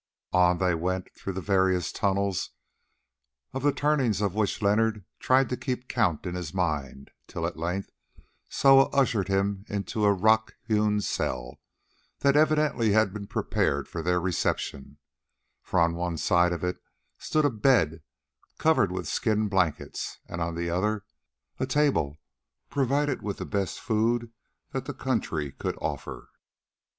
On 0.33 0.57
they 0.57 0.73
went 0.73 1.13
through 1.13 1.33
various 1.41 1.91
tunnels, 1.91 2.49
of 3.53 3.61
the 3.61 3.71
turnings 3.71 4.19
of 4.19 4.33
which 4.33 4.59
Leonard 4.59 5.05
tried 5.19 5.47
to 5.49 5.55
keep 5.55 5.87
count 5.87 6.25
in 6.25 6.33
his 6.33 6.55
mind, 6.55 7.11
till 7.27 7.45
at 7.45 7.55
length 7.55 7.91
Soa 8.49 8.85
ushered 8.93 9.27
him 9.27 9.63
into 9.69 10.03
a 10.03 10.11
rock 10.11 10.55
hewn 10.65 11.01
cell 11.01 11.59
that 12.21 12.35
evidently 12.35 12.93
had 12.93 13.13
been 13.13 13.27
prepared 13.27 13.87
for 13.87 14.01
their 14.01 14.19
reception, 14.19 14.97
for 15.61 15.79
on 15.79 15.93
one 15.93 16.17
side 16.17 16.51
of 16.51 16.63
it 16.63 16.81
stood 17.19 17.45
a 17.45 17.51
bed 17.51 18.01
covered 18.57 18.91
with 18.91 19.07
skin 19.07 19.49
blankets, 19.49 20.17
and 20.25 20.41
on 20.41 20.55
the 20.55 20.67
other 20.67 21.05
a 21.59 21.67
table 21.67 22.19
provided 22.71 23.21
with 23.21 23.37
the 23.37 23.45
best 23.45 23.79
food 23.79 24.31
that 24.71 24.85
the 24.85 24.95
country 24.95 25.51
could 25.51 25.77
offer. 25.79 26.29